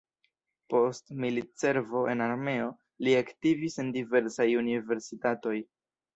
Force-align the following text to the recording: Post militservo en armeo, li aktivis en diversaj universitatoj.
Post 0.73 1.11
militservo 1.25 2.01
en 2.13 2.23
armeo, 2.29 2.71
li 3.09 3.15
aktivis 3.19 3.79
en 3.85 3.93
diversaj 4.01 4.49
universitatoj. 4.65 5.57